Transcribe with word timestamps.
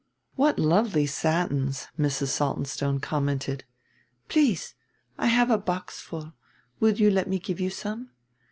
"What 0.33 0.57
lovely 0.57 1.05
satins," 1.05 1.87
Mrs. 1.99 2.29
Saltonstone 2.29 2.99
commented. 3.01 3.65
"Please 4.29 4.73
I 5.19 5.27
have 5.27 5.51
a 5.51 5.59
box 5.59 5.99
full; 5.99 6.33
you 6.79 6.79
will 7.05 7.13
let 7.13 7.29
me 7.29 7.37
give 7.37 7.59
you 7.59 7.69
some?" 7.69 8.09